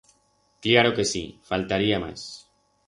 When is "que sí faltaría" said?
0.97-1.97